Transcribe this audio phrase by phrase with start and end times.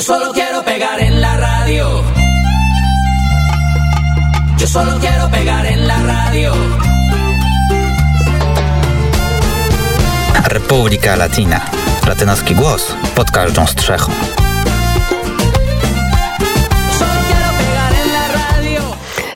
[0.00, 2.02] Yo solo quiero pegar en la radio.
[4.56, 6.54] Yo solo quiero pegar en la radio.
[10.46, 11.60] Republika Latina.
[12.06, 14.12] Latynoski głos pod każdą strzechą.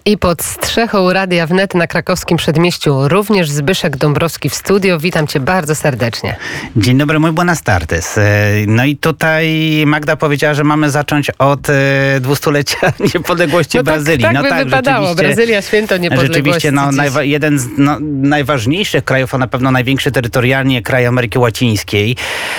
[0.07, 4.99] I pod strzechą Radia Wnet na krakowskim przedmieściu również Zbyszek Dąbrowski w studio.
[4.99, 6.37] Witam cię bardzo serdecznie.
[6.77, 8.19] Dzień dobry, mój buenas tardes.
[8.19, 8.23] E,
[8.67, 11.73] no i tutaj Magda powiedziała, że mamy zacząć od e,
[12.21, 14.23] dwustulecia niepodległości no tak, Brazylii.
[14.25, 15.15] Tak, no by tak, wypadało.
[15.15, 16.35] Brazylia święto niepodległości.
[16.35, 21.39] Rzeczywiście no, najwa- jeden z no, najważniejszych krajów, a na pewno największy terytorialnie kraj Ameryki
[21.39, 22.17] Łacińskiej.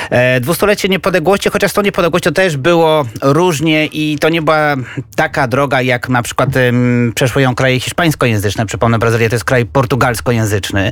[0.10, 4.76] E, dwustulecie niepodległości, chociaż to niepodległość to też było różnie i to nie była
[5.16, 8.66] taka droga, jak na przykład em, przeszło ją kraje hiszpańskojęzyczne.
[8.66, 10.92] Przypomnę, Brazylia to jest kraj portugalskojęzyczny.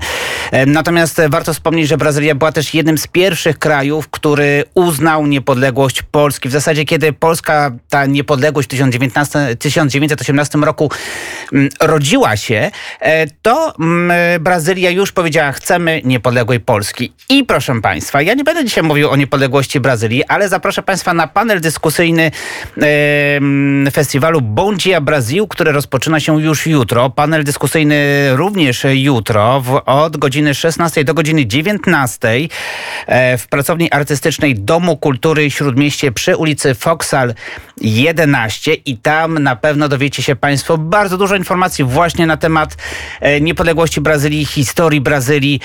[0.51, 5.27] E, Natomiast e, warto wspomnieć, że Brazylia była też jednym z pierwszych krajów, który uznał
[5.27, 6.49] niepodległość Polski.
[6.49, 10.91] W zasadzie, kiedy Polska, ta niepodległość w 1919 1918 roku
[11.53, 17.13] mm, rodziła się, e, to mm, Brazylia już powiedziała, chcemy niepodległej Polski.
[17.29, 21.27] I proszę Państwa, ja nie będę dzisiaj mówił o niepodległości Brazylii, ale zaproszę Państwa na
[21.27, 22.31] panel dyskusyjny
[22.77, 27.09] mm, festiwalu Bom Dia Brasil, który rozpoczyna się już jutro.
[27.09, 27.95] Panel dyskusyjny
[28.35, 32.29] również jutro w, od godziny 16 do godziny 19
[33.07, 37.33] e, w pracowni artystycznej Domu Kultury Śródmieście przy ulicy Foksal
[37.81, 42.75] 11 i tam na pewno dowiecie się Państwo bardzo dużo informacji właśnie na temat
[43.21, 45.59] e, niepodległości Brazylii, historii Brazylii.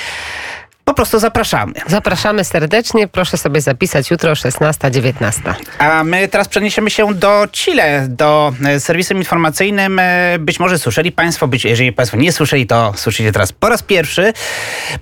[0.88, 1.72] Po prostu zapraszamy.
[1.86, 3.08] Zapraszamy serdecznie.
[3.08, 5.54] Proszę sobie zapisać jutro 16-19.
[5.78, 9.98] A my teraz przeniesiemy się do Chile, do e, serwisem informacyjnym.
[9.98, 13.82] E, Być może słyszeli Państwo, być, jeżeli Państwo nie słyszeli, to słyszycie teraz po raz
[13.82, 14.32] pierwszy.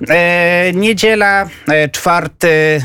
[0.08, 2.80] E, niedziela, e, 4 e,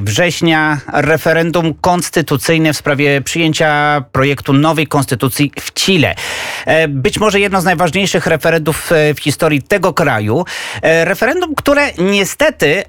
[0.00, 6.14] września, referendum konstytucyjne w sprawie przyjęcia projektu nowej konstytucji w Chile.
[6.66, 10.44] E, być może jedno z najważniejszych referendów w historii tego kraju.
[10.82, 12.35] E, referendum, które niestety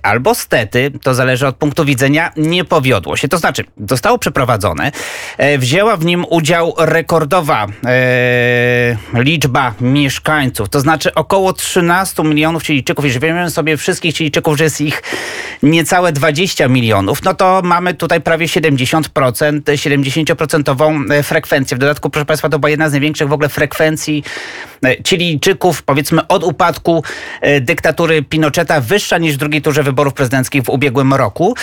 [0.04, 3.28] albo stety, to zależy od punktu widzenia, nie powiodło się.
[3.28, 4.92] To znaczy, zostało przeprowadzone,
[5.38, 13.06] e, wzięła w nim udział rekordowa e, liczba mieszkańców, to znaczy około 13 milionów Chilijczyków.
[13.06, 15.04] Jeżeli weźmiemy sobie wszystkich Chilijczyków, że jest ich
[15.64, 21.78] niecałe 20 milionów, no to mamy tutaj prawie 70%, 70% frekwencję.
[21.78, 24.24] W dodatku, proszę Państwa, to była jedna z największych w ogóle frekwencji
[24.86, 27.04] e, Chilijczyków, powiedzmy od upadku
[27.42, 31.56] e, dyktatury Pinocheta, wyższa niż drugiej turze wyborów prezydenckich w ubiegłym roku.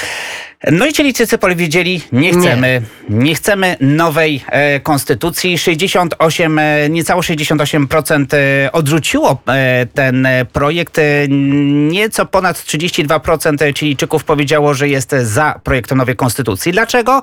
[0.72, 5.58] No i Chilijczycy powiedzieli, nie chcemy, nie, chcemy nowej e, konstytucji.
[5.58, 10.98] 68, e, niecałe 68% e, odrzuciło e, ten e, projekt.
[10.98, 16.72] E, Nieco ponad 32% Chilijczyków powiedziało, że jest za projektem nowej konstytucji.
[16.72, 17.20] Dlaczego?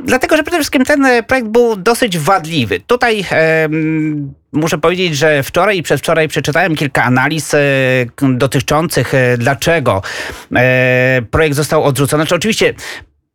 [0.00, 2.80] Dlatego, że przede wszystkim ten e, projekt był dosyć wadliwy.
[2.80, 3.24] Tutaj
[4.54, 7.58] Muszę powiedzieć, że wczoraj i przedwczoraj przeczytałem kilka analiz e,
[8.22, 10.02] dotyczących e, dlaczego
[10.56, 12.22] e, projekt został odrzucony.
[12.22, 12.53] Znaczy, oczywiście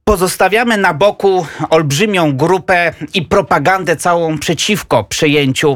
[0.09, 5.75] pozostawiamy na boku olbrzymią grupę i propagandę całą przeciwko przyjęciu,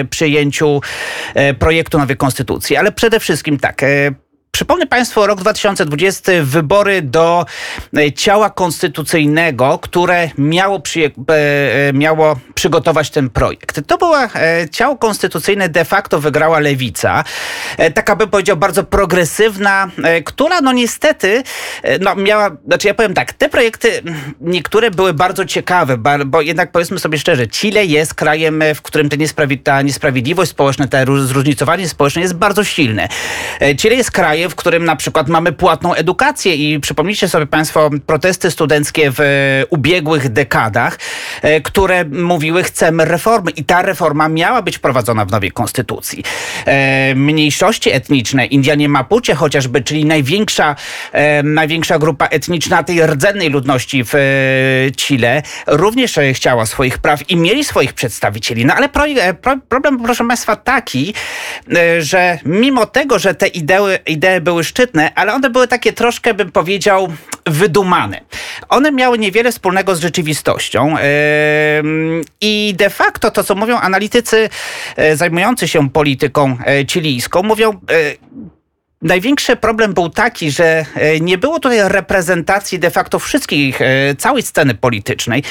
[0.00, 0.80] e, przyjęciu
[1.34, 2.76] e, projektu nowej konstytucji.
[2.76, 3.82] Ale przede wszystkim tak.
[3.82, 3.86] E,
[4.52, 7.46] Przypomnę Państwu rok 2020, wybory do
[7.96, 13.80] e, ciała konstytucyjnego, które miało, przyje, e, e, miało przygotować ten projekt.
[13.86, 14.30] To było e,
[14.70, 17.24] ciało konstytucyjne, de facto wygrała lewica.
[17.94, 19.90] Taka bym powiedział bardzo progresywna,
[20.24, 21.42] która no niestety
[22.00, 24.02] no miała, znaczy ja powiem tak, te projekty
[24.40, 29.08] niektóre były bardzo ciekawe, bo jednak powiedzmy sobie szczerze, Chile jest krajem, w którym
[29.64, 33.08] ta niesprawiedliwość społeczna, to zróżnicowanie społeczne jest bardzo silne.
[33.76, 38.50] Chile jest krajem, w którym na przykład mamy płatną edukację i przypomnijcie sobie Państwo protesty
[38.50, 40.98] studenckie w e, ubiegłych dekadach,
[41.42, 46.24] e, które mówiły chcemy reformy i ta reforma miała być prowadzona w nowej konstytucji.
[46.66, 50.76] E, Mniejszości etniczne, Indianie Mapuche chociażby, czyli największa,
[51.44, 54.14] największa grupa etniczna tej rdzennej ludności w
[54.96, 58.66] Chile, również chciała swoich praw i mieli swoich przedstawicieli.
[58.66, 59.04] No ale pro,
[59.42, 61.14] pro, problem, proszę Państwa, taki,
[61.98, 66.52] że mimo tego, że te idee, idee były szczytne, ale one były takie troszkę, bym
[66.52, 67.08] powiedział,
[67.46, 68.20] wydumane.
[68.68, 70.94] One miały niewiele wspólnego z rzeczywistością
[72.40, 74.48] i de facto to, co mówią analitycy
[74.96, 77.70] e, zajmujący się polityką e, chilijską, mówią...
[77.70, 78.38] e,
[79.02, 80.84] Największy problem był taki, że
[81.20, 83.78] nie było tutaj reprezentacji de facto wszystkich,
[84.18, 85.42] całej sceny politycznej.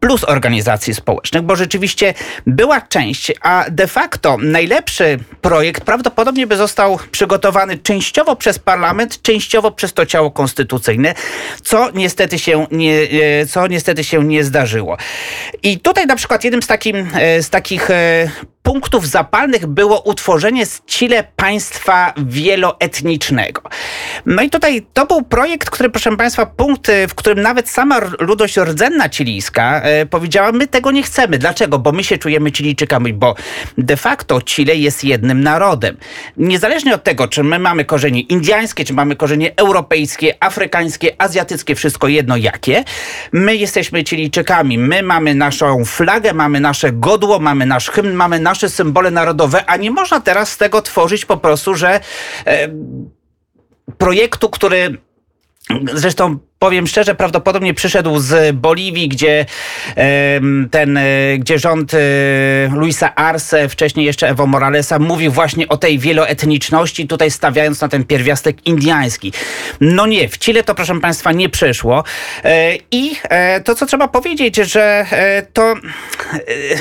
[0.00, 2.14] Plus organizacji społecznych, bo rzeczywiście
[2.46, 9.70] była część, a de facto najlepszy projekt prawdopodobnie by został przygotowany częściowo przez parlament, częściowo
[9.70, 11.14] przez to ciało konstytucyjne,
[11.62, 13.00] co niestety się nie,
[13.40, 14.96] e, co niestety się nie zdarzyło.
[15.62, 18.30] I tutaj na przykład jednym z, takim, e, z takich e,
[18.62, 23.62] punktów zapalnych było utworzenie z Chile państwa wieloetnicznego.
[24.26, 28.56] No i tutaj to był projekt, który, proszę Państwa, punkt, w którym nawet sama ludność
[28.56, 31.38] rdzenna chilijska e, powiedziała, my tego nie chcemy.
[31.38, 31.78] Dlaczego?
[31.78, 33.34] Bo my się czujemy Chilijczykami, bo
[33.78, 35.96] de facto Chile jest jednym narodem.
[36.36, 42.08] Niezależnie od tego, czy my mamy korzenie indyjskie, czy mamy korzenie europejskie, afrykańskie, azjatyckie, wszystko
[42.08, 42.84] jedno jakie,
[43.32, 44.78] my jesteśmy Chilijczykami.
[44.78, 49.64] My mamy naszą flagę, mamy nasze godło, mamy nasz hymn, mamy nasz nasze symbole narodowe,
[49.66, 52.00] a nie można teraz z tego tworzyć po prostu, że
[52.46, 52.68] e,
[53.98, 54.98] projektu, który
[55.94, 59.46] Zresztą powiem szczerze, prawdopodobnie przyszedł z Boliwii, gdzie
[60.70, 61.02] ten, e,
[61.38, 61.98] gdzie rząd e,
[62.72, 68.04] Luisa Arce, wcześniej jeszcze Evo Moralesa, mówił właśnie o tej wieloetniczności, tutaj stawiając na ten
[68.04, 69.32] pierwiastek indiański.
[69.80, 72.04] No nie, w Chile to proszę Państwa nie przeszło.
[72.44, 73.16] E, I
[73.64, 75.06] to, co trzeba powiedzieć, że
[75.52, 75.74] to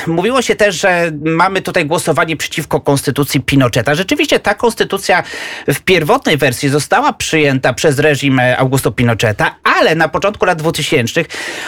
[0.07, 3.95] mówiło się też, że mamy tutaj głosowanie przeciwko konstytucji Pinocheta.
[3.95, 5.23] Rzeczywiście ta konstytucja
[5.67, 11.25] w pierwotnej wersji została przyjęta przez reżim Augusto Pinocheta, ale na początku lat 2000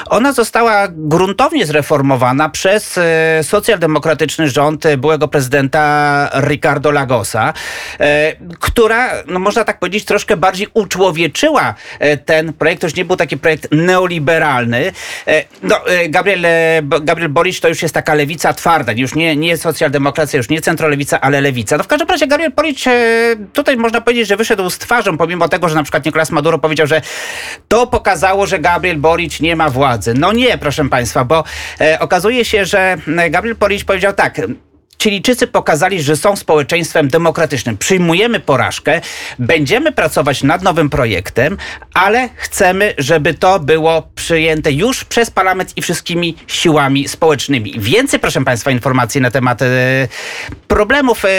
[0.09, 7.53] ona została gruntownie zreformowana przez e, socjaldemokratyczny rząd byłego prezydenta Ricardo Lagosa,
[7.99, 12.81] e, która, no można tak powiedzieć, troszkę bardziej uczłowieczyła e, ten projekt.
[12.81, 14.91] To już nie był taki projekt neoliberalny.
[15.63, 15.75] No,
[16.09, 16.45] Gabriel,
[17.01, 21.21] Gabriel Boric to już jest taka lewica twarda, już nie, nie socjaldemokracja, już nie centrolewica,
[21.21, 21.77] ale lewica.
[21.77, 22.85] No w każdym razie Gabriel Boric
[23.53, 26.87] tutaj można powiedzieć, że wyszedł z twarzą, pomimo tego, że na przykład Nicolas Maduro powiedział,
[26.87, 27.01] że
[27.67, 30.13] to pokazało, że Gabriel Boric nie ma władzy.
[30.17, 31.43] No nie, proszę Państwa, bo
[31.81, 34.41] e, okazuje się, że e, Gabriel Boric powiedział tak,
[35.03, 37.77] Chilijczycy pokazali, że są społeczeństwem demokratycznym.
[37.77, 39.01] Przyjmujemy porażkę,
[39.39, 41.57] będziemy pracować nad nowym projektem,
[41.93, 47.73] ale chcemy, żeby to było przyjęte już przez parlament i wszystkimi siłami społecznymi.
[47.77, 49.67] Więcej, proszę Państwa, informacji na temat e,
[50.67, 51.29] problemów e,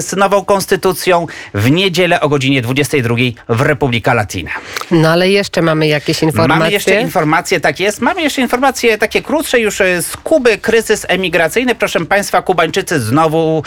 [0.00, 3.16] z nową konstytucją w niedzielę o godzinie 22
[3.48, 4.50] w Republika Latina.
[4.90, 6.58] No ale jeszcze mamy jakieś informacje?
[6.58, 8.00] Mamy jeszcze informacje, tak jest.
[8.00, 10.58] Mamy jeszcze informacje takie krótsze już e, z Kuby.
[10.58, 11.74] Kryzys emigracyjny.
[11.74, 13.62] Proszę Państwa, Kubańczycy znowu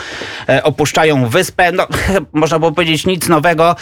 [0.49, 1.71] e, opuszczają wyspę.
[1.71, 1.87] No,
[2.33, 3.75] można było powiedzieć nic nowego.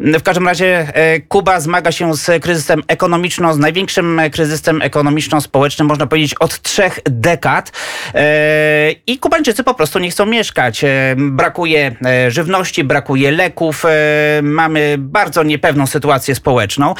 [0.00, 6.06] W każdym razie e, Kuba zmaga się z kryzysem ekonomicznym, z największym kryzysem ekonomiczno-społecznym, można
[6.06, 7.72] powiedzieć, od trzech dekad.
[8.14, 10.84] E, I Kubańczycy po prostu nie chcą mieszkać.
[11.16, 11.96] Brakuje
[12.28, 13.82] żywności, brakuje leków,
[14.42, 16.94] mamy bardzo niepewną sytuację społeczną.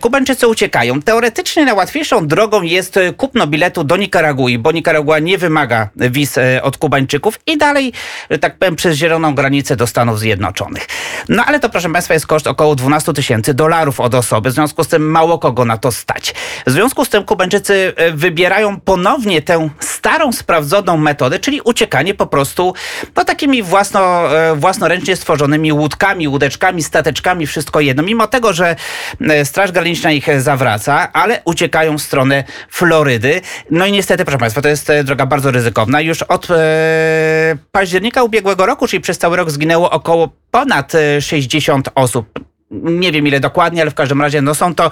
[0.00, 1.02] Kubańczycy uciekają.
[1.02, 7.37] Teoretycznie najłatwiejszą drogą jest kupno biletu do Nikaragui, bo Nikaragua nie wymaga wiz od Kubańczyków
[7.46, 7.92] i dalej,
[8.30, 10.86] że tak powiem, przez zieloną granicę do Stanów Zjednoczonych.
[11.28, 14.84] No ale to, proszę Państwa, jest koszt około 12 tysięcy dolarów od osoby, w związku
[14.84, 16.34] z tym mało kogo na to stać.
[16.66, 19.68] W związku z tym Kubańczycy e, wybierają ponownie tę
[20.08, 22.74] starą, sprawdzoną metodę, czyli uciekanie po prostu
[23.16, 28.02] no, takimi własno, e, własnoręcznie stworzonymi łódkami, łódeczkami, stateczkami, wszystko jedno.
[28.02, 28.76] Mimo tego, że
[29.20, 33.40] e, Straż Graniczna ich zawraca, ale uciekają w stronę Florydy.
[33.70, 36.00] No i niestety, proszę Państwa, to jest droga bardzo ryzykowna.
[36.00, 36.48] Już od
[37.72, 43.40] października ubiegłego roku, czyli przez cały rok zginęło około ponad 60 osób nie wiem ile
[43.40, 44.90] dokładnie, ale w każdym razie no są, to,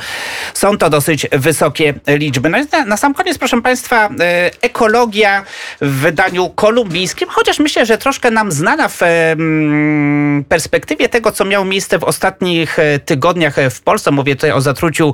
[0.55, 2.49] są to dosyć wysokie liczby.
[2.49, 5.45] No na, na sam koniec, proszę Państwa, e, ekologia
[5.81, 11.65] w wydaniu kolumbijskim, chociaż myślę, że troszkę nam znana w mm, perspektywie tego, co miało
[11.65, 14.11] miejsce w ostatnich e, tygodniach w Polsce.
[14.11, 15.13] Mówię tutaj o zatruciu,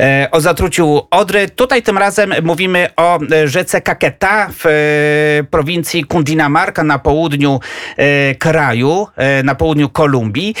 [0.00, 1.48] e, o zatruciu Odry.
[1.48, 4.64] Tutaj tym razem mówimy o rzece Caquetá w
[5.50, 7.60] prowincji Cundinamarca na południu
[8.38, 9.06] kraju,
[9.44, 10.54] na południu Kolumbii.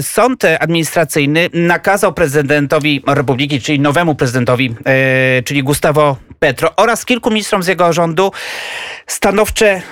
[0.00, 7.62] Sąd administracyjny nakazał prezydentowi Republiki, czyli nowemu prezydentowi, e, czyli Gustavo Petro oraz kilku ministrom
[7.62, 8.32] z jego rządu
[9.06, 9.82] stanowcze,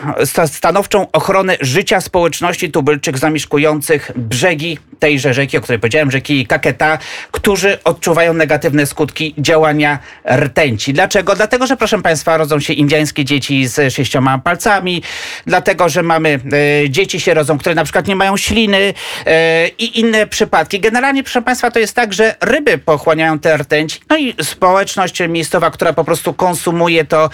[0.47, 6.99] stanowczą ochronę życia społeczności tubylczyk zamieszkujących brzegi tejże rzeki, o której powiedziałem, rzeki Kaketa,
[7.30, 9.99] którzy odczuwają negatywne skutki działania
[10.37, 10.92] rtęci.
[10.92, 11.35] Dlaczego?
[11.35, 15.02] Dlatego, że proszę Państwa, rodzą się indyjskie dzieci z sześcioma palcami,
[15.47, 16.40] dlatego, że mamy
[16.85, 18.95] e, dzieci się rodzą, które na przykład nie mają śliny
[19.26, 20.80] e, i inne przypadki.
[20.80, 25.71] Generalnie, proszę Państwa, to jest tak, że ryby pochłaniają tę rtęć, no i społeczność miejscowa,
[25.71, 27.30] która po prostu konsumuje to,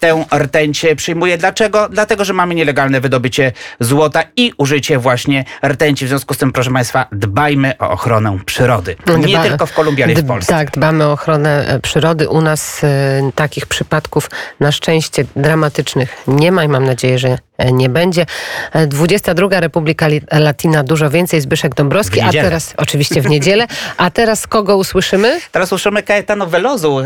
[0.00, 1.38] tę rtęć przyjmuje.
[1.38, 1.88] Dlaczego?
[1.88, 6.04] Dlatego, że mamy nielegalne wydobycie złota i użycie właśnie rtęci.
[6.04, 8.96] W związku z tym, proszę Państwa, dbajmy o ochronę przyrody.
[9.18, 10.52] Nie Dba- tylko w Kolumbii, ale i w Polsce.
[10.52, 12.28] Tak, dbamy o ochronę e, przyrody.
[12.28, 12.88] U nas e,
[13.34, 18.26] takich przypadków na szczęście dramatycznych nie ma i mam nadzieję, że e, nie będzie.
[18.72, 21.40] E, 22 Republika Li- Latina, dużo więcej.
[21.40, 23.66] Zbyszek Dąbrowski, a teraz oczywiście w niedzielę.
[23.96, 25.40] A teraz kogo usłyszymy?
[25.52, 27.00] Teraz słyszymy Caetano Velozu,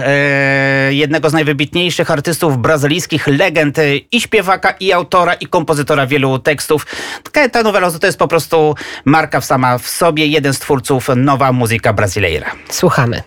[0.91, 6.87] jednego z najwybitniejszych artystów brazylijskich, legend e, i śpiewaka, i autora, i kompozytora wielu tekstów.
[7.33, 8.75] Caetano Velozu to jest po prostu
[9.05, 12.51] marka sama w sobie, jeden z twórców Nowa Muzyka Brasileira.
[12.71, 13.23] Słuchamy.